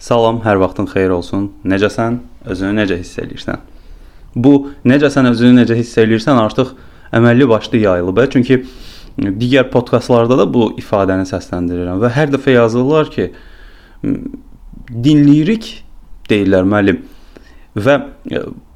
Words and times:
Salam, 0.00 0.38
hər 0.40 0.56
vaxtın 0.56 0.86
xeyir 0.88 1.12
olsun. 1.12 1.50
Necəsən? 1.68 2.14
Özünü 2.48 2.72
necə 2.78 2.96
hiss 3.02 3.18
eləyirsən? 3.20 3.58
Bu 4.32 4.70
necəsən 4.88 5.28
özünü 5.28 5.58
necə 5.58 5.76
hiss 5.76 5.98
eləyirsən 6.00 6.40
artıq 6.40 6.70
əməlli 7.12 7.48
başlı 7.50 7.82
yayılıb, 7.82 8.20
çünki 8.32 8.62
digər 9.18 9.68
podkastlarda 9.74 10.38
da 10.40 10.46
bu 10.54 10.70
ifadəni 10.80 11.28
səsləndirirəm 11.28 12.00
və 12.00 12.12
hər 12.16 12.32
dəfə 12.32 12.54
yazırlar 12.54 13.10
ki, 13.12 13.26
dinləyirik 14.88 15.68
deyirlər 16.32 16.64
müəllim. 16.72 17.02
Və 17.76 17.98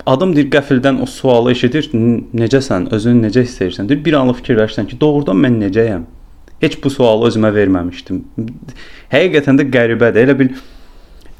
adam 0.04 0.36
deyir 0.36 0.52
qəfildən 0.58 1.00
o 1.00 1.08
sualı 1.08 1.54
eşidir, 1.56 1.88
necəsən, 2.36 2.90
özünü 2.92 3.30
necə 3.30 3.46
hiss 3.48 3.64
edirsən? 3.64 3.88
Deyir 3.88 4.04
bir 4.04 4.20
anlıq 4.20 4.42
fikirləşsən 4.42 4.92
ki, 4.92 5.00
doğrudan 5.00 5.40
mən 5.40 5.56
necəyəm? 5.64 6.04
Heç 6.60 6.76
bu 6.84 6.92
sualı 6.92 7.32
özümə 7.32 7.48
verməmişdim. 7.56 8.22
Həqiqətən 9.16 9.64
də 9.64 9.70
qəribədir. 9.72 10.28
Elə 10.28 10.38
bil 10.38 10.52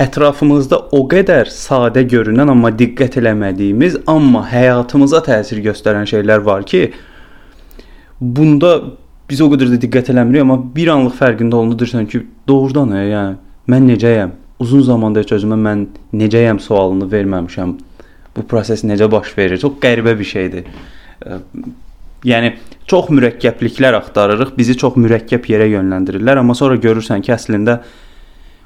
ətrafımızda 0.03 0.79
o 0.97 1.05
qədər 1.11 1.51
sadə 1.53 2.03
görünən 2.11 2.51
amma 2.51 2.73
diqqət 2.75 3.21
eləmədiyimiz, 3.21 4.01
amma 4.11 4.43
həyatımıza 4.51 5.23
təsir 5.29 5.61
göstərən 5.65 6.09
şeylər 6.11 6.43
var 6.47 6.67
ki, 6.67 6.89
bunda 8.21 8.75
biz 9.31 9.41
o 9.41 9.49
qədər 9.53 9.71
də 9.75 9.81
diqqət 9.87 10.11
eləmirik, 10.13 10.43
amma 10.45 10.59
bir 10.75 10.91
anlıq 10.95 11.15
fərqində 11.21 11.61
olunursan 11.61 12.09
ki, 12.11 12.25
doğrudan 12.49 12.97
ya, 12.99 13.05
yəni 13.13 13.39
mən 13.71 13.89
necəyəm? 13.95 14.35
Uzun 14.65 14.85
zamanda 14.87 15.23
heç 15.23 15.35
özümə 15.39 15.57
mən 15.59 15.87
necəyəm 16.15 16.61
sualını 16.63 17.09
verməmişəm. 17.11 17.75
Bu 18.35 18.45
proses 18.51 18.85
necə 18.87 19.07
baş 19.11 19.33
verir? 19.39 19.61
Çox 19.63 19.79
qəribə 19.83 20.17
bir 20.19 20.27
şeydir. 20.27 20.69
Yəni 22.25 22.55
çox 22.91 23.11
mürəkkəbliklər 23.15 23.99
axtarırıq, 24.01 24.55
bizi 24.59 24.77
çox 24.81 24.97
mürəkkəb 25.01 25.47
yerə 25.51 25.69
yönləndirirlər, 25.71 26.41
amma 26.41 26.57
sonra 26.59 26.79
görürsən 26.81 27.23
ki, 27.25 27.35
əslində 27.37 27.81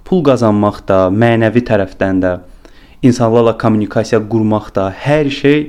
pul 0.05 0.23
qazanmaq 0.27 0.83
da, 0.88 1.07
mənəvi 1.11 1.62
tərəfdən 1.69 2.23
də, 2.25 2.33
insanlarla 3.02 3.56
kommunikasiya 3.59 4.20
qurmaq 4.30 4.72
da, 4.77 4.89
hər 4.91 5.31
şey 5.33 5.61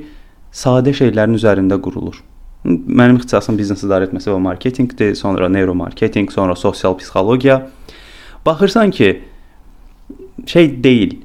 sadə 0.52 0.94
şeylərin 0.98 1.38
üzərində 1.38 1.80
qurulur. 1.81 2.22
Mənim 2.66 3.20
ixtisasım 3.20 3.58
biznes 3.59 3.84
idarə 3.86 4.09
etməsi 4.09 4.31
və 4.31 4.40
marketinqdir, 4.44 5.14
sonra 5.16 5.48
neuromarketinq, 5.52 6.34
sonra 6.36 6.56
sosial 6.59 6.98
psixologiya. 7.00 7.62
Baxırsan 8.45 8.92
ki, 8.92 9.12
şey 10.50 10.72
deyil, 10.84 11.20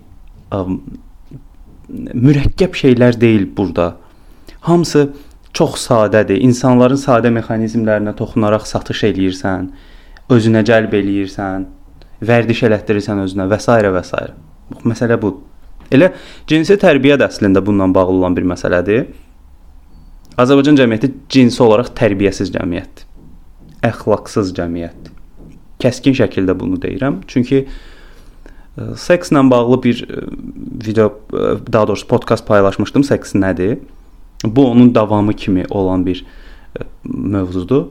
mürəkkəb 1.91 2.77
şeylər 2.78 3.19
deyil 3.21 3.48
burada. 3.56 3.97
Hamısı 4.65 5.09
çox 5.55 5.78
sadədir. 5.89 6.41
İnsanların 6.47 6.98
sadə 6.98 7.31
mexanizmlərinə 7.34 8.15
toxunaraq 8.19 8.67
satış 8.67 9.05
eləyirsən, 9.11 9.69
özünə 10.34 10.65
cəlb 10.67 10.95
eləyirsən, 10.98 11.67
vərdiş 12.23 12.62
elətdirirsən 12.69 13.25
özünə 13.25 13.48
və 13.51 13.59
s. 13.61 13.70
və 13.70 14.05
s. 14.05 14.23
Bax 14.70 14.87
məsələ 14.89 15.19
budur. 15.20 15.43
Elə 15.93 16.11
cinsi 16.48 16.77
tərbiyə 16.81 17.19
də 17.21 17.29
əslində 17.29 17.62
bununla 17.65 17.91
bağlı 17.95 18.19
olan 18.19 18.37
bir 18.37 18.47
məsələdir. 18.48 19.06
Azərbaycan 20.41 20.79
cəmiyyəti 20.81 21.11
cinsi 21.31 21.61
olaraq 21.62 21.93
tərbiyəsiz 21.98 22.51
cəmiyyətdir. 22.55 23.11
Əxlaqsız 23.87 24.55
cəmiyyətdir. 24.56 25.12
Kəskin 25.83 26.17
şəkildə 26.17 26.56
bunu 26.59 26.81
deyirəm. 26.81 27.21
Çünki 27.31 27.61
e, 27.65 27.69
sekslə 28.99 29.45
bağlı 29.51 29.83
bir 29.83 30.03
e, 30.09 30.25
video, 30.87 31.12
e, 31.31 31.59
daha 31.73 31.89
doğrusu 31.89 32.09
podkast 32.09 32.47
paylaşmışdım. 32.49 33.05
Seks 33.05 33.34
nədir? 33.34 33.78
Bu 34.45 34.71
onun 34.71 34.95
davamı 34.95 35.33
kimi 35.33 35.65
olan 35.71 36.06
bir 36.06 36.25
mövzudur. 37.05 37.87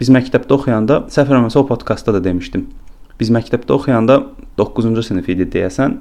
Biz 0.00 0.10
məktəbdə 0.10 0.54
oxuyanda, 0.54 1.04
səhv 1.10 1.32
eləmirəmsə 1.32 1.58
o 1.58 1.66
podkastda 1.66 2.14
da 2.14 2.24
demişdim. 2.24 2.66
Biz 3.20 3.30
məktəbdə 3.34 3.74
oxuyanda 3.76 4.18
9-cu 4.58 5.02
sinif 5.06 5.28
idi 5.30 5.46
deyəsən, 5.52 5.96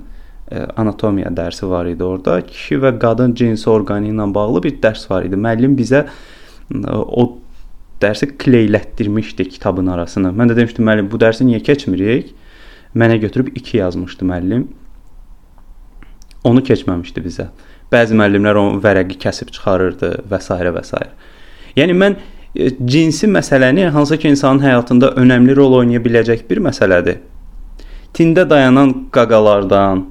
e, 0.52 0.66
anatomiya 0.82 1.32
dərsi 1.36 1.70
var 1.70 1.90
idi 1.90 2.04
orada. 2.04 2.40
Kişi 2.46 2.80
və 2.84 2.94
qadın 3.02 3.36
cinsi 3.38 3.70
orqanı 3.70 4.12
ilə 4.14 4.28
bağlı 4.34 4.64
bir 4.66 4.78
dərs 4.84 5.06
var 5.12 5.28
idi. 5.28 5.40
Müəllim 5.40 5.78
bizə 5.80 6.06
o 6.94 7.28
dərsi 8.02 8.32
kleylətdirmişdi 8.44 9.48
kitabın 9.56 9.92
arasını. 9.94 10.34
Mən 10.34 10.52
də 10.52 10.58
demişdim 10.62 10.88
müəllim, 10.88 11.12
bu 11.12 11.20
dərsi 11.22 11.46
niyə 11.48 11.62
keçmirik? 11.64 12.34
Mənə 12.98 13.18
götürüb 13.22 13.54
2 13.56 13.78
yazmışdı 13.78 14.26
müəllim. 14.30 14.68
Onu 16.44 16.62
keçməmişdi 16.66 17.24
bizə. 17.24 17.50
Bəzi 17.94 18.18
müəllimlər 18.18 18.58
o 18.60 18.66
vərəqi 18.84 19.20
kəsib 19.22 19.54
çıxarırdı 19.54 20.16
və 20.30 20.40
s. 20.42 20.50
və 20.78 20.84
s. 20.84 21.04
Yəni 21.78 21.94
mən 21.98 22.18
E, 22.43 22.43
cinsi 22.56 23.28
məsələni 23.28 23.88
hansı 23.90 24.18
ki 24.18 24.30
insanın 24.30 24.62
həyatında 24.62 25.14
önəmli 25.18 25.56
rol 25.58 25.80
oynaya 25.82 26.02
biləcək 26.04 26.46
bir 26.50 26.62
məsələdir. 26.62 27.22
Tində 28.14 28.46
dayanan 28.50 28.94
qaqalardan, 29.14 30.04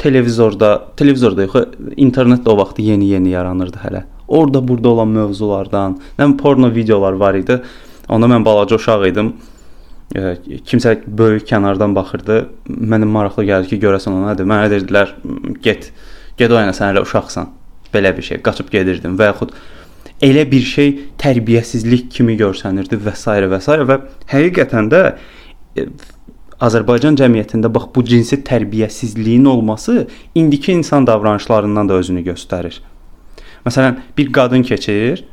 televizorda, 0.00 0.70
televizorda 0.96 1.44
yox, 1.44 1.74
internetdə 2.00 2.48
o 2.48 2.56
vaxt 2.62 2.80
yeni-yeni 2.80 3.34
yaranırdı 3.34 3.82
hələ. 3.82 4.04
Orda 4.28 4.62
burada 4.68 4.88
olan 4.88 5.08
mövzulardan, 5.12 5.98
nə 6.18 6.30
porno 6.40 6.70
videolar 6.72 7.12
var 7.20 7.36
idi. 7.36 7.58
Onda 8.08 8.28
mən 8.32 8.44
balaca 8.44 8.78
uşaq 8.80 9.04
idim. 9.10 9.34
E, 10.16 10.36
kimsə 10.64 10.96
böyük 11.06 11.44
kənardan 11.48 11.92
baxırdı. 11.96 12.40
Mənim 12.68 13.12
maraqlı 13.12 13.44
gəldi 13.50 13.74
ki, 13.74 13.82
görəsən 13.84 14.16
o 14.16 14.24
nədir? 14.24 14.48
Mənə 14.48 14.72
dedilər, 14.72 15.12
get, 15.64 15.90
get 16.40 16.52
oyna, 16.52 16.72
sən 16.72 16.94
hələ 16.94 17.04
uşaqsan. 17.04 17.52
Belə 17.92 18.16
bir 18.16 18.24
şey. 18.24 18.40
Qaçıb 18.44 18.72
gedirdim 18.72 19.20
və 19.20 19.28
yaxud 19.34 19.52
elə 20.22 20.44
bir 20.50 20.64
şey 20.68 20.90
tərbiyəsizlik 21.20 22.08
kimi 22.10 22.36
görsənirdi 22.40 22.98
və 23.04 23.14
s. 23.16 23.30
və 23.52 23.60
s. 23.60 23.78
və 23.90 24.00
həqiqətən 24.32 24.90
də 24.92 25.02
e, 25.76 25.86
Azərbaycan 26.64 27.18
cəmiyyətində 27.18 27.68
bax 27.72 27.90
bu 27.94 28.04
cinsi 28.06 28.38
tərbiyəsizliyin 28.46 29.44
olması 29.50 30.06
indiki 30.34 30.72
insan 30.72 31.06
davranışlarından 31.06 31.88
da 31.88 32.00
özünü 32.00 32.22
göstərir. 32.30 32.78
Məsələn, 33.66 33.98
bir 34.18 34.30
qadın 34.32 34.62
keçir, 34.62 35.24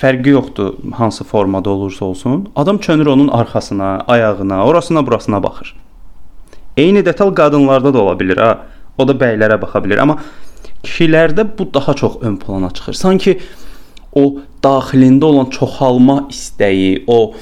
fərqi 0.00 0.34
yoxdur 0.36 0.74
hansı 0.92 1.24
formada 1.24 1.70
olursa 1.70 2.04
olsun, 2.04 2.48
adam 2.56 2.78
çönür 2.78 3.06
onun 3.06 3.28
arxasına, 3.28 4.00
ayağına, 4.00 4.64
orasına, 4.66 5.06
burasına 5.06 5.42
baxır. 5.42 5.74
Eyni 6.76 7.04
detal 7.06 7.34
qadınlarda 7.34 7.94
da 7.94 7.98
ola 7.98 8.16
bilər 8.18 8.40
ha. 8.40 8.54
O 8.98 9.06
da 9.08 9.14
bəylərə 9.18 9.58
baxa 9.58 9.80
bilər, 9.82 10.00
amma 10.02 10.20
kişilərdə 10.84 11.46
bu 11.58 11.66
daha 11.74 11.94
çox 11.94 12.20
ön 12.22 12.36
plana 12.36 12.70
çıxır. 12.70 12.92
Sanki 12.92 13.38
o 14.14 14.40
daxilində 14.64 15.28
olan 15.28 15.50
çoxalma 15.52 16.24
istəyi, 16.32 17.04
o 17.06 17.34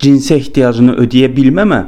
cinsi 0.00 0.34
ehtiyacını 0.36 0.96
ödəyə 1.04 1.30
bilməmə 1.36 1.80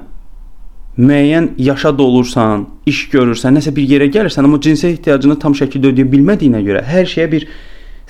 müəyyən 0.99 1.53
yaşa 1.63 1.95
dolursan, 1.97 2.67
iş 2.87 3.07
görürsən, 3.13 3.57
nəsə 3.57 3.73
bir 3.77 3.89
yerə 3.89 4.11
gəlirsən, 4.13 4.45
amma 4.45 4.61
cinsi 4.61 4.91
ehtiyacını 4.93 5.39
tam 5.41 5.57
şəkildə 5.57 5.93
ödəyə 5.95 6.11
bilmədiyinə 6.13 6.61
görə 6.67 6.85
hər 6.85 7.09
şeyə 7.09 7.31
bir 7.33 7.49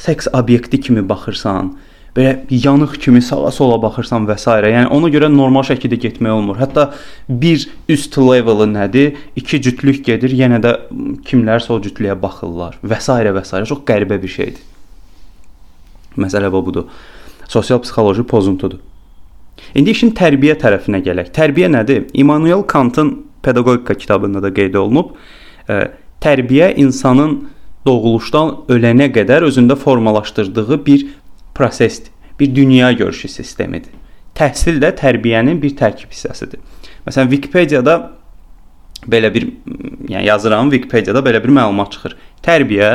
seks 0.02 0.28
obyekti 0.34 0.80
kimi 0.80 1.04
baxırsan, 1.08 1.72
belə 2.16 2.32
yanıq 2.50 2.98
kimi 3.00 3.22
sağa-sola 3.24 3.78
baxırsan 3.82 4.26
və 4.28 4.36
s. 4.40 4.50
Yəni 4.50 4.90
ona 4.92 5.08
görə 5.12 5.30
normal 5.32 5.64
şəkildə 5.68 5.98
getmək 6.02 6.34
olmur. 6.34 6.58
Hətta 6.60 6.90
bir 7.28 7.64
üst 7.88 8.18
leveli 8.18 8.68
nədir? 8.74 9.16
2 9.36 9.62
cütlük 9.68 10.04
gedir, 10.04 10.34
yenə 10.36 10.60
də 10.62 10.74
kimlərsə 11.28 11.72
o 11.72 11.80
cütlüyə 11.80 12.18
baxırlar 12.22 12.78
və 12.84 13.00
s. 13.00 13.08
və 13.12 13.44
s. 13.44 13.64
Çox 13.72 13.84
qəribə 13.88 14.20
bir 14.22 14.28
şeydir. 14.28 14.62
Məsələ 16.20 16.52
budur. 16.52 16.90
Sosial 17.48 17.80
psixoloji 17.80 18.22
pozuntudur. 18.28 18.80
İndi 19.74 19.92
işin 19.92 20.12
tərbiyə 20.16 20.56
tərəfinə 20.60 21.00
gələk. 21.04 21.32
Tərbiyə 21.36 21.68
nədir? 21.72 22.06
Immanuel 22.12 22.62
Kantın 22.68 23.24
pedaqogika 23.42 23.94
kitabında 23.94 24.42
da 24.42 24.52
qeyd 24.54 24.74
olunub. 24.74 25.14
E, 25.68 25.88
tərbiyə 26.20 26.74
insanın 26.80 27.38
doğuluşdan 27.86 28.54
ölənə 28.72 29.08
qədər 29.14 29.46
özündə 29.48 29.76
formalaşdırdığı 29.76 30.78
bir 30.86 31.06
prosesdir. 31.54 32.12
Bir 32.40 32.54
dünya 32.54 32.92
görüşü 32.92 33.28
sistemidir. 33.28 33.92
Təhsil 34.34 34.80
də 34.80 34.94
tərbiyənin 34.96 35.60
bir 35.62 35.76
tərkib 35.76 36.10
hissəsidir. 36.10 36.60
Məsələn, 37.06 37.28
Wikipediyada 37.30 37.96
belə 39.06 39.34
bir 39.34 39.48
yəni 40.08 40.24
yazıram, 40.26 40.70
Wikipediyada 40.70 41.20
belə 41.20 41.42
bir 41.44 41.52
məlumat 41.52 41.92
çıxır. 41.92 42.16
Tərbiyə 42.42 42.92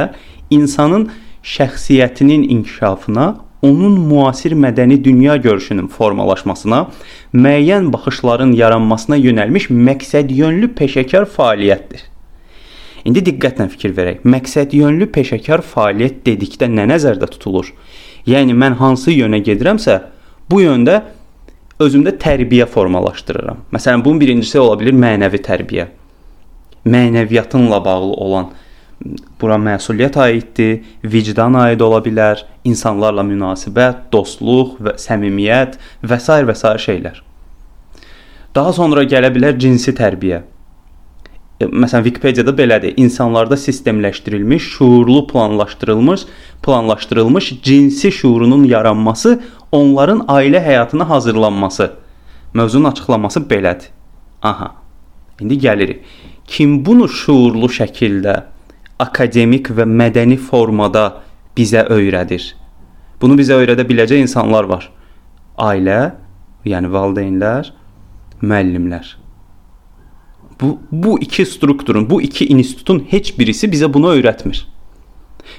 insanın 0.50 1.10
şəxsiyyətinin 1.44 2.48
inkişafına, 2.50 3.36
onun 3.62 4.00
müasir 4.00 4.52
mədəni 4.52 5.04
dünya 5.04 5.36
görüşünün 5.38 5.88
formalaşmasına, 5.88 6.84
müəyyən 7.34 7.94
baxışların 7.94 8.52
yaranmasına 8.58 9.18
yönəlmiş 9.18 9.70
məqsədyönlü 9.72 10.74
peşəkar 10.78 11.28
fəaliyyətdir. 11.38 12.06
İndi 13.08 13.24
diqqətlə 13.30 13.70
fikir 13.72 13.96
verək. 13.98 14.24
Məqsədyönlü 14.28 15.10
peşəkar 15.16 15.64
fəaliyyət 15.64 16.24
dedikdə 16.26 16.70
nə 16.72 16.88
nəzərdə 16.92 17.30
tutulur? 17.38 17.72
Yəni 18.28 18.56
mən 18.58 18.76
hansı 18.82 19.14
yönə 19.16 19.40
gedirəmsə, 19.44 20.02
bu 20.52 20.62
yöndə 20.64 21.02
özümdə 21.80 22.16
tərbiyə 22.20 22.66
formalaşdırıram. 22.70 23.64
Məsələn, 23.72 24.04
bunun 24.06 24.20
birincisi 24.22 24.60
ola 24.60 24.76
bilər 24.80 24.98
mənəvi 24.98 25.42
tərbiyə. 25.46 25.88
Mənəviyyatınla 26.88 27.80
bağlı 27.86 28.18
olan 28.26 28.50
bura 29.40 29.58
məsuliyyət 29.62 30.18
aiddir, 30.24 30.80
vicdan 31.04 31.56
aid 31.62 31.82
ola 31.86 32.00
bilər, 32.04 32.42
insanlarla 32.66 33.24
münasibət, 33.28 34.08
dostluq 34.12 34.78
və 34.82 34.98
səmimiyyət 35.02 35.78
və 36.02 36.20
s. 36.20 36.42
və 36.50 36.56
s. 36.56 36.76
şeylər. 36.88 37.22
Daha 38.56 38.74
sonra 38.74 39.04
gələ 39.06 39.30
bilər 39.34 39.60
cinsi 39.62 39.94
tərbiyə. 39.94 40.42
Məsələn 41.58 42.04
Wikipediyada 42.06 42.54
belədir. 42.54 42.94
İnsanlarda 42.98 43.58
sistemləşdirilmiş, 43.58 44.64
şuurlu 44.78 45.28
planlaşdırılmış, 45.28 46.26
planlaşdırılmış 46.64 47.62
cinsi 47.64 48.12
şuurunun 48.12 48.64
yaranması, 48.64 49.42
onların 49.72 50.20
ailə 50.20 50.62
həyatına 50.62 51.10
hazırlanması. 51.10 51.92
Mövzunun 52.54 52.92
açıqlaması 52.92 53.40
belədir. 53.40 53.90
Aha. 54.42 54.76
İndi 55.42 55.58
gəlirik. 55.60 56.00
Kim 56.48 56.86
bunu 56.86 57.10
şuurlu 57.10 57.66
şəkildə 57.66 58.44
akademik 59.00 59.70
və 59.70 59.86
mədəni 59.86 60.38
formada 60.38 61.24
bizə 61.58 61.88
öyrədir? 61.90 62.54
Bunu 63.22 63.34
bizə 63.34 63.58
öyrədə 63.58 63.82
biləcək 63.90 64.22
insanlar 64.22 64.70
var. 64.70 64.92
Ailə, 65.58 66.14
yəni 66.66 66.94
valideynlər, 66.94 67.74
müəllimlər. 68.42 69.18
Bu 70.62 70.80
bu 70.92 71.20
iki 71.22 71.46
strukturun, 71.46 72.10
bu 72.10 72.22
iki 72.22 72.48
institutun 72.48 73.04
heç 73.10 73.38
birisi 73.40 73.68
bizə 73.68 73.94
bunu 73.94 74.14
öyrətmir. 74.16 74.64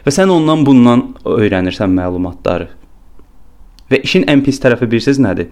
Və 0.06 0.12
sən 0.15 0.31
ondan 0.33 0.67
bundan 0.67 1.05
öyrənirsən 1.25 1.93
məlumatları. 1.95 2.69
Və 3.91 4.03
işin 4.05 4.27
ən 4.29 4.43
pis 4.45 4.61
tərəfi 4.61 4.91
bilirsiniz 4.91 5.21
nədir? 5.23 5.49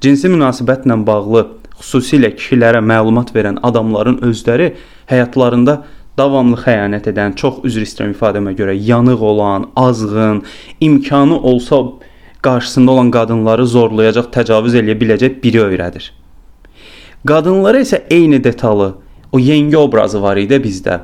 Cinsi 0.00 0.28
münasibətlə 0.32 0.96
bağlı 1.06 1.46
xüsusilə 1.80 2.34
kişilərə 2.36 2.82
məlumat 2.84 3.32
verən 3.36 3.60
adamların 3.62 4.20
özləri 4.26 4.74
həyatlarında 5.12 5.80
davamlı 6.18 6.58
xəyanət 6.60 7.08
edən, 7.12 7.34
çox 7.40 7.62
üzr 7.64 7.86
istəyirəm 7.86 8.14
ifadəmə 8.16 8.54
görə, 8.58 8.74
yanıq 8.74 9.22
olan, 9.24 9.70
azğın, 9.76 10.42
imkanı 10.80 11.40
olsa 11.40 11.82
qarşısında 12.42 12.90
olan 12.90 13.10
qadınları 13.14 13.66
zorlayacaq, 13.66 14.32
təcavüz 14.34 14.76
eləyə 14.80 14.98
biləcək 15.00 15.40
biri 15.44 15.62
öyrədir. 15.64 16.10
Qadınlara 17.26 17.82
isə 17.84 18.00
eyni 18.10 18.38
detalı, 18.44 18.94
o 19.32 19.38
yengə 19.38 19.76
obrazı 19.76 20.22
var 20.22 20.38
idi 20.40 20.56
bizdə. 20.62 21.02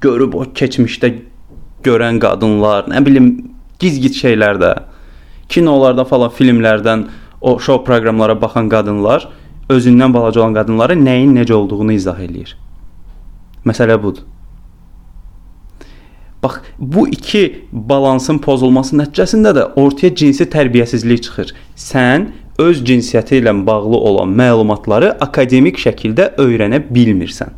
Görüb 0.00 0.34
o 0.38 0.46
keçmişdə 0.56 1.10
görən 1.84 2.20
qadınlar, 2.22 2.88
nə 2.88 3.02
bilim, 3.04 3.28
giz-giz 3.78 4.16
şeylərdə, 4.22 4.72
kinolarda 5.52 6.06
falan, 6.08 6.32
filmlərdən 6.32 7.04
o 7.40 7.58
şou 7.60 7.82
proqramlara 7.84 8.38
baxan 8.40 8.70
qadınlar 8.72 9.28
özündən 9.68 10.14
balaca 10.14 10.40
olan 10.40 10.56
qadınlara 10.56 10.96
nəyin 10.96 11.36
necə 11.36 11.52
olduğunu 11.52 11.92
izah 11.98 12.18
eləyir. 12.24 12.56
Məsələ 13.68 14.00
budur. 14.02 14.24
Bax, 16.42 16.60
bu 16.78 17.08
iki 17.08 17.68
balansın 17.72 18.38
pozulması 18.38 18.96
nəticəsində 18.96 19.52
də 19.56 19.64
ortaya 19.76 20.14
cinsi 20.14 20.46
tərbiyəsizlik 20.48 21.22
çıxır. 21.26 21.54
Sən 21.76 22.28
öz 22.58 22.82
cinsiyyəti 22.84 23.40
ilə 23.40 23.54
bağlı 23.66 23.96
olan 23.96 24.34
məlumatları 24.40 25.14
akademik 25.20 25.78
şəkildə 25.78 26.34
öyrənə 26.42 26.82
bilmirsən. 26.90 27.54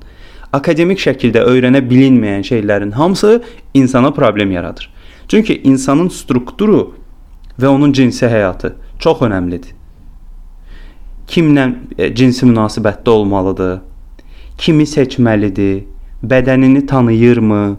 Akademik 0.53 1.01
şəkildə 1.01 1.45
öyrənə 1.47 1.83
bilinməyən 1.91 2.47
şeylərin 2.47 2.91
hamısı 2.93 3.43
insana 3.75 4.11
problem 4.11 4.53
yaradır. 4.53 4.91
Çünki 5.29 5.61
insanın 5.65 6.09
strukturu 6.09 6.95
və 7.61 7.67
onun 7.67 7.93
cinsi 7.93 8.27
həyatı 8.27 8.75
çox 8.99 9.23
əhəmilidir. 9.23 9.77
Kimlə 11.31 11.69
e, 11.99 12.15
cinsi 12.15 12.47
münasibətdə 12.47 13.11
olmalıdır? 13.11 13.79
Kimi 14.59 14.87
seçməlidir? 14.87 15.85
Bədənini 16.23 16.87
tanıyırmı? 16.87 17.79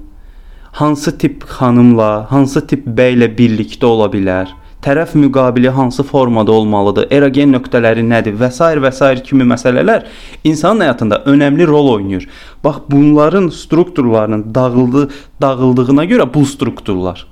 hansı 0.72 1.18
tip 1.18 1.44
xanımla, 1.44 2.32
hansı 2.32 2.68
tip 2.68 2.88
bəylə 2.88 3.28
birlikdə 3.38 3.86
ola 3.86 4.08
bilər? 4.12 4.52
Tərəf 4.82 5.14
müqabili 5.14 5.70
hansı 5.70 6.04
formada 6.04 6.52
olmalıdır? 6.52 7.06
Erogen 7.14 7.52
nöqtələri 7.54 8.02
nədir 8.02 8.34
və 8.40 8.48
s. 8.50 8.66
və 8.82 8.92
s. 8.92 9.10
kimi 9.24 9.46
məsələlər 9.46 10.08
insanın 10.44 10.82
həyatında 10.88 11.20
önəmli 11.30 11.68
rol 11.68 11.90
oynayır. 11.96 12.28
Bax 12.64 12.76
bunların 12.90 13.50
strukturlarının 13.50 14.56
dağıldı, 14.56 15.10
dağıldığına 15.42 16.06
görə 16.06 16.34
bu 16.34 16.46
strukturlar. 16.46 17.28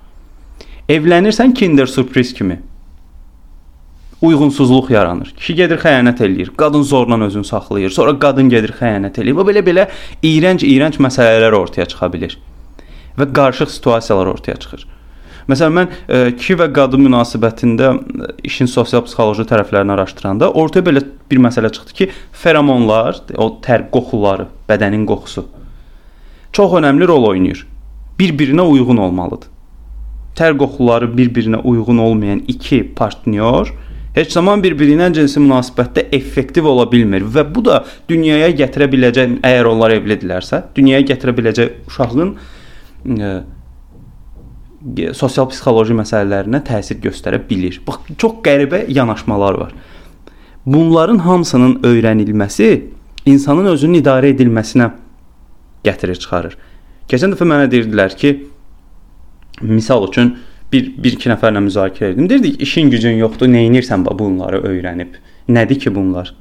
Evlənirsən 0.90 1.54
Kinder 1.54 1.86
sürpriz 1.86 2.34
kimi 2.34 2.62
uyğunsuzluq 4.22 4.92
yaranır. 4.94 5.34
Kişi 5.38 5.56
gedir 5.56 5.82
xəyanət 5.82 6.22
eləyir, 6.22 6.54
qadın 6.58 6.82
zorla 6.84 7.24
özünü 7.24 7.44
saxlayır, 7.44 7.90
sonra 7.90 8.20
qadın 8.20 8.50
gedir 8.50 8.76
xəyanət 8.78 9.22
eləyir. 9.24 9.42
Və 9.42 9.48
belə-belə 9.50 9.88
iyrənc-iyrənc 10.22 11.02
məsələlər 11.02 11.58
ortaya 11.64 11.90
çıxa 11.90 12.14
bilər 12.14 12.38
və 13.18 13.32
qarışıq 13.34 13.72
situasiyalar 13.74 14.28
ortaya 14.38 14.56
çıxır. 14.56 14.99
Məsələn 15.50 15.76
mən 15.76 15.88
e, 15.90 16.18
kişi 16.38 16.60
və 16.60 16.68
qadın 16.76 17.02
münasibətində 17.08 17.94
e, 17.98 18.34
işin 18.50 18.70
sosial-psixoloji 18.70 19.48
tərəflərini 19.50 19.96
araşdıranda 19.96 20.52
ortaya 20.54 20.86
belə 20.86 21.06
bir 21.32 21.42
məsələ 21.42 21.72
çıxdı 21.74 21.96
ki, 21.98 22.10
feromonlar, 22.44 23.24
o 23.38 23.56
tər 23.66 23.88
qoxuları, 23.94 24.46
bədənin 24.70 25.08
qoxusu 25.10 25.48
çox 26.54 26.74
önəmli 26.80 27.08
rol 27.08 27.24
oynayır. 27.24 27.66
Bir-birinə 28.20 28.62
uyğun 28.62 28.98
olmalıdır. 28.98 29.50
Tər 30.36 30.58
qoxuları 30.58 31.10
bir-birinə 31.18 31.62
uyğun 31.64 31.98
olmayan 31.98 32.44
iki 32.48 32.94
partnyor 32.96 33.74
heç 34.16 34.32
zaman 34.34 34.64
bir-biri 34.64 34.96
ilə 34.98 35.12
cinsi 35.14 35.40
münasibətdə 35.40 36.08
effektiv 36.16 36.66
ola 36.68 36.88
bilmir 36.92 37.24
və 37.24 37.44
bu 37.56 37.64
da 37.66 37.84
dünyaya 38.10 38.50
gətirə 38.58 38.90
biləcək, 38.92 39.38
əgər 39.46 39.70
onlar 39.70 39.94
evlidirlərsə, 39.96 40.64
dünyaya 40.76 41.06
gətirə 41.12 41.36
biləcək 41.38 41.88
uşağın 41.88 42.34
ə, 43.06 43.30
sosial 45.14 45.50
psixoloji 45.52 45.96
məsələlərinə 45.98 46.62
təsir 46.68 47.00
göstərə 47.04 47.40
bilir. 47.50 47.82
Bax, 47.88 48.08
çox 48.18 48.40
qəribə 48.46 48.86
yanaşmalar 48.88 49.60
var. 49.60 49.74
Bunların 50.66 51.20
hamısının 51.26 51.80
öyrənilməsi 51.88 52.70
insanın 53.26 53.72
özünün 53.74 54.02
idarə 54.02 54.32
edilməsinə 54.34 54.92
gətirir 55.84 56.20
çıxarır. 56.20 56.56
Keçən 57.10 57.34
dəfə 57.34 57.48
mənə 57.48 57.68
deyirdilər 57.72 58.16
ki, 58.20 58.36
misal 59.62 60.08
üçün 60.08 60.38
bir 60.72 60.92
bir 61.04 61.18
iki 61.18 61.32
nəfərlə 61.32 61.64
müzakirə 61.66 62.14
etdim. 62.14 62.30
Deyirdik, 62.30 62.62
işin 62.62 62.92
gücün 62.94 63.18
yoxdur, 63.20 63.50
nə 63.50 63.66
edirsən 63.68 64.06
bunları 64.06 64.62
öyrənib? 64.70 65.18
Nədir 65.50 65.80
ki 65.80 65.96
bunlar? 65.96 66.36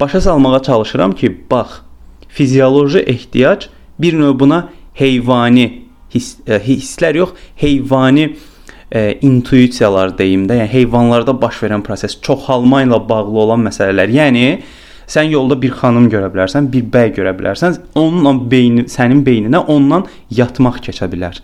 Başa 0.00 0.20
salmağa 0.20 0.62
çalışıram 0.62 1.12
ki, 1.12 1.36
bax, 1.50 1.80
fizioloji 2.28 2.98
ehtiyac 2.98 3.66
bir 3.98 4.18
növ 4.18 4.38
buna 4.38 4.68
heyvani 4.94 5.89
his, 6.14 6.36
e, 6.46 6.58
hisslər 6.64 7.20
yox, 7.20 7.34
heyvani 7.62 8.28
e, 8.90 9.18
intuisiyalar 9.22 10.16
deyim 10.18 10.46
də, 10.50 10.60
yəni 10.62 10.72
heyvanlarda 10.74 11.34
baş 11.42 11.62
verən 11.64 11.84
proses, 11.86 12.18
çoxalma 12.22 12.84
ilə 12.86 13.00
bağlı 13.08 13.42
olan 13.44 13.66
məsələlər. 13.68 14.12
Yəni 14.18 14.46
sən 15.10 15.30
yolda 15.30 15.58
bir 15.62 15.74
xanım 15.74 16.06
görə 16.10 16.30
bilərsən, 16.34 16.70
bir 16.72 16.86
bəy 16.92 17.12
görə 17.16 17.34
bilərsən, 17.38 17.78
onunla 17.98 18.36
beyni 18.50 18.86
sənin 18.90 19.24
beyninə 19.26 19.64
ondan 19.72 20.06
yatmaq 20.34 20.80
keçə 20.86 21.10
bilər. 21.10 21.40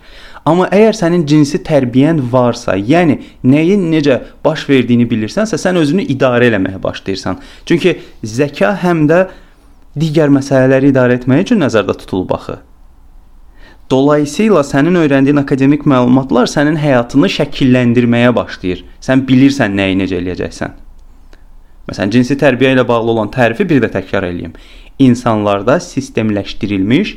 Amma 0.47 0.69
əgər 0.71 0.95
sənin 0.95 1.25
cinsi 1.27 1.59
tərbiyyən 1.67 2.21
varsa, 2.31 2.77
yəni 2.79 3.17
nəyin 3.43 3.89
necə 3.91 4.21
baş 4.45 4.63
verdiyini 4.69 5.07
bilirsənsə, 5.09 5.59
sən 5.59 5.79
özünü 5.81 6.07
idarə 6.13 6.47
eləməyə 6.47 6.79
başlayırsan. 6.83 7.41
Çünki 7.67 7.97
zəka 8.23 8.71
həm 8.85 9.03
də 9.11 9.25
digər 9.99 10.31
məsələləri 10.31 10.93
idarə 10.93 11.19
etmək 11.19 11.47
üçün 11.47 11.63
nəzərdə 11.65 11.97
tutulub 11.99 12.31
axı. 12.37 12.61
Dolayısıyla 13.89 14.63
sənin 14.67 14.99
öyrəndiyin 14.99 15.39
akademik 15.39 15.85
məlumatlar 15.87 16.49
sənin 16.51 16.75
həyatını 16.75 17.29
şəkilləndirməyə 17.31 18.33
başlayır. 18.35 18.83
Sən 18.99 19.23
bilirsən 19.29 19.77
nəyi 19.79 19.95
necə 20.01 20.19
eləyəcəksən. 20.19 20.73
Məsələn, 21.87 22.11
cinsi 22.11 22.35
tərbiyə 22.35 22.73
ilə 22.75 22.83
bağlı 22.87 23.13
olan 23.13 23.31
tərifi 23.31 23.63
bir 23.69 23.79
də 23.85 23.87
təkrar 23.93 24.27
eləyim. 24.27 24.57
İnsanlarda 24.99 25.79
sistemləşdirilmiş, 25.79 27.15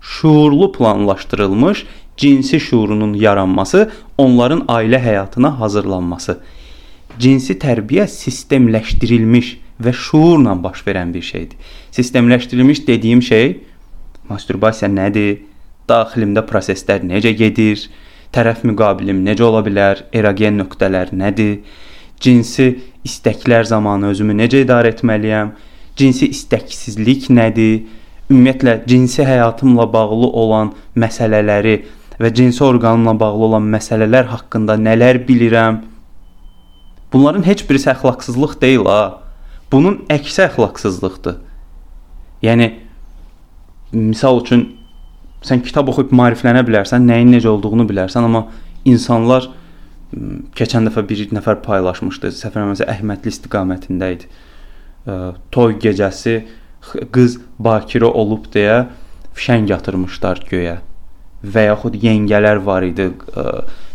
şuurlu 0.00 0.72
planlaşdırılmış 0.72 1.86
cinsi 2.20 2.60
şuurunun 2.60 3.14
yaranması, 3.14 3.90
onların 4.18 4.60
ailə 4.68 5.00
həyatına 5.00 5.54
hazırlanması. 5.56 6.36
Cinsi 7.18 7.56
tərbiyə 7.56 8.04
sistemləşdirilmiş 8.06 9.54
və 9.80 9.92
şuurla 9.96 10.52
baş 10.62 10.84
verən 10.84 11.14
bir 11.14 11.22
şeydir. 11.22 11.56
Sistemləşdirilmiş 11.96 12.86
dediyim 12.86 13.22
şey 13.22 13.60
masturbasiya 14.28 14.90
nədir? 14.92 15.38
Daxilimdə 15.88 16.44
proseslər 16.48 17.04
necə 17.06 17.32
gedir, 17.38 17.86
tərəf 18.34 18.64
müqabilim 18.68 19.22
necə 19.26 19.46
ola 19.46 19.62
bilər, 19.66 20.04
erogen 20.12 20.60
nöqtələr 20.60 21.14
nədir, 21.16 21.60
cinsi 22.20 22.68
istəklər 23.06 23.64
zamanı 23.70 24.12
özümü 24.12 24.36
necə 24.42 24.64
idarə 24.64 24.92
etməliyəm, 24.94 25.54
cinsi 25.98 26.30
istəksizlik 26.34 27.30
nədir, 27.34 27.86
ümumiyyətlə 28.30 28.76
cinsi 28.86 29.24
həyatımla 29.26 29.88
bağlı 29.92 30.28
olan 30.42 30.74
məsələləri 30.94 31.78
və 32.20 32.32
cinsi 32.36 32.62
orqanımla 32.64 33.16
bağlı 33.20 33.46
olan 33.48 33.70
məsələlər 33.74 34.28
haqqında 34.30 34.76
nələr 34.78 35.22
bilirəm. 35.26 35.80
Bunların 37.12 37.46
heç 37.46 37.64
birisi 37.68 37.90
əxlaqsızlıq 37.90 38.60
deyil 38.62 38.86
ha. 38.86 39.00
Bunun 39.72 40.04
əksi 40.10 40.44
əxlaqsızlıqdır. 40.46 41.40
Yəni 42.44 42.68
misal 43.92 44.40
üçün 44.44 44.68
sən 45.46 45.62
kitab 45.64 45.88
oxuyub 45.92 46.12
maariflənə 46.16 46.62
bilərsən, 46.66 47.06
nəyin 47.08 47.32
necə 47.34 47.48
olduğunu 47.52 47.86
bilərsən, 47.88 48.26
amma 48.28 48.46
insanlar 48.88 49.48
keçən 50.58 50.88
dəfə 50.88 51.04
bir 51.06 51.22
nəfər 51.36 51.60
paylaşmışdı. 51.64 52.32
Səfərməsə 52.34 52.88
Əhmədli 52.90 53.30
istiqamətində 53.30 54.12
idi. 54.16 54.30
toy 55.50 55.74
gecəsi 55.80 56.42
qız 57.12 57.38
bakirə 57.58 58.10
olub 58.22 58.46
deyə 58.52 58.86
fişəng 59.36 59.68
yatırmışlar 59.70 60.42
göyə. 60.50 60.80
Və 61.42 61.66
yaxud 61.70 61.96
yengələr 61.96 62.60
var 62.64 62.84
idi, 62.84 63.10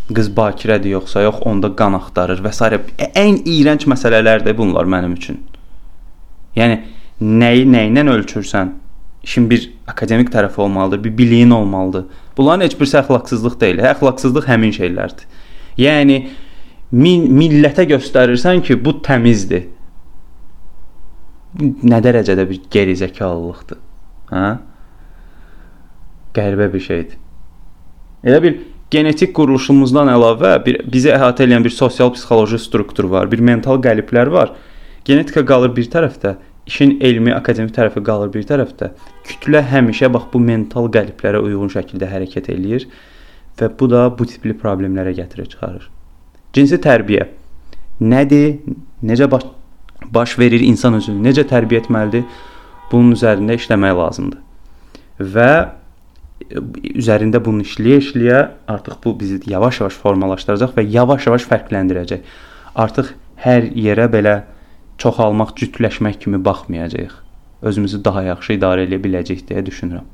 qız 0.09 0.31
bakirədir 0.37 0.95
yoxsa 0.95 1.21
yox, 1.21 1.43
onda 1.45 1.69
qan 1.75 1.97
axtarır 1.99 2.41
və 2.41 2.51
s. 2.53 2.79
ən 3.13 3.43
iyrənc 3.45 3.85
məsələlərdir 3.85 4.57
bunlar 4.57 4.85
mənim 4.85 5.13
üçün. 5.13 5.43
Yəni 6.55 6.81
nəyi 7.21 7.65
nə 7.69 7.85
ilə 7.91 8.05
ölçürsən? 8.17 8.73
İşin 9.25 9.49
bir 9.49 9.71
akademik 9.89 10.29
tərəfi 10.33 10.61
olmalıdır, 10.61 11.03
bir 11.03 11.17
biliyin 11.17 11.49
olmalıdır. 11.49 12.05
Bunların 12.37 12.65
heç 12.65 12.75
birisi 12.79 12.99
əxlaqsızlıq 12.99 13.55
deyil. 13.61 13.81
Əxlaqsızlıq 13.89 14.45
həmin 14.45 14.73
şeylərdir. 14.75 15.25
Yəni 15.81 16.19
millətə 16.93 17.87
göstərirsən 17.89 18.61
ki, 18.67 18.77
bu 18.85 18.99
təmizdir. 19.05 19.65
Nə 21.57 22.01
dərəcədə 22.05 22.45
bir 22.49 22.61
gerizəkalılıqdır. 22.71 23.81
Hə? 24.29 24.47
Qəribə 26.35 26.69
bir 26.73 26.83
şeydir. 26.83 27.17
Elə 28.25 28.41
bir 28.43 28.57
genetik 28.93 29.33
quruluşumuzdan 29.37 30.11
əlavə 30.11 30.57
bir 30.65 30.81
bizi 30.91 31.09
əhatə 31.13 31.47
edən 31.47 31.65
bir 31.65 31.73
sosial 31.73 32.11
psixoloji 32.13 32.59
struktur 32.61 33.09
var, 33.09 33.31
bir 33.31 33.41
mental 33.41 33.81
qəliblər 33.81 34.31
var. 34.33 34.53
Genetika 35.05 35.45
qalır 35.45 35.73
bir 35.75 35.87
tərəfdə, 35.93 36.35
işin 36.67 36.97
elmi, 37.01 37.33
akademik 37.35 37.75
tərəfi 37.75 38.01
qalır 38.05 38.31
bir 38.33 38.45
tərəfdə. 38.49 38.91
Kütlə 39.27 39.61
həmişə 39.69 40.09
bax 40.13 40.29
bu 40.33 40.41
mental 40.41 40.89
qəliblərə 40.93 41.41
uyğun 41.45 41.71
şəkildə 41.73 42.09
hərəkət 42.09 42.49
eləyir 42.53 42.87
və 43.59 43.69
bu 43.79 43.89
da 43.91 44.07
bu 44.17 44.27
tipli 44.29 44.55
problemlərə 44.57 45.13
gətirib 45.17 45.49
çıxarır. 45.53 45.89
Cinsi 46.55 46.79
tərbiyə 46.81 47.29
nədir? 48.01 48.57
Necə 49.05 49.29
baş, 49.31 49.45
baş 50.11 50.37
verir 50.39 50.63
insan 50.65 50.97
özünü? 50.97 51.21
Necə 51.29 51.45
tərbiyə 51.47 51.83
etməlidir? 51.83 52.25
Bunun 52.91 53.13
üzərində 53.15 53.57
işləmək 53.59 53.95
lazımdır. 53.99 54.41
Və 55.19 55.51
üzərində 56.95 57.39
bunu 57.43 57.63
işləyə-işləyə 57.65 58.41
artıq 58.71 58.97
bu 59.03 59.13
bizi 59.19 59.39
yavaş-yavaş 59.49 60.01
formalaşdıracaq 60.01 60.75
və 60.75 60.83
yavaş-yavaş 60.97 61.47
fərqləndirəcək. 61.51 62.25
Artıq 62.75 63.13
hər 63.45 63.69
yerə 63.71 64.09
belə 64.11 64.35
çoxalmaq, 65.01 65.55
cütləşmək 65.59 66.19
kimi 66.23 66.41
baxmayacağıq. 66.45 67.15
Özümüzü 67.61 68.01
daha 68.05 68.23
yaxşı 68.31 68.57
idarə 68.57 68.85
edə 68.87 68.99
biləcəyik 69.01 69.45
deyə 69.49 69.63
düşünürəm. 69.65 70.05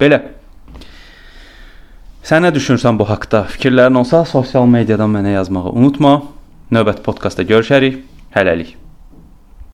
Belə. 0.00 0.22
Sən 2.26 2.42
nə 2.42 2.50
düşünürsən 2.54 2.98
bu 2.98 3.06
haqqda? 3.08 3.44
Fikirlərin 3.52 4.00
olsa 4.02 4.24
sosial 4.26 4.66
mediadan 4.66 5.12
mənə 5.14 5.36
yazmağı 5.36 5.70
unutma. 5.76 6.16
Növbəti 6.74 7.06
podkastda 7.06 7.46
görüşərik. 7.46 8.02
Hələlik. 8.34 8.74